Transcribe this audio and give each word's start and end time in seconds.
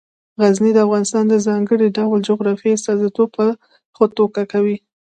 غزني 0.41 0.71
د 0.73 0.77
افغانستان 0.85 1.23
د 1.29 1.35
ځانګړي 1.47 1.87
ډول 1.97 2.19
جغرافیې 2.29 2.75
استازیتوب 2.75 3.29
په 3.37 3.45
ښه 3.95 4.05
توګه 4.17 4.41
کوي. 4.51 4.77